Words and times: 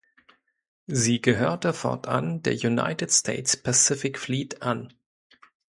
Sie 0.87 1.21
gehörte 1.21 1.73
fortan 1.75 2.41
der 2.41 2.53
United 2.53 3.11
States 3.11 3.55
Pacific 3.55 4.17
Fleet 4.17 4.63
an. 4.63 4.91